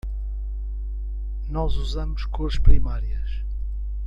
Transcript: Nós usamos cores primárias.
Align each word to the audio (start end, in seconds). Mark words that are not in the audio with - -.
Nós 1.47 1.75
usamos 1.75 2.25
cores 2.25 2.57
primárias. 2.57 3.29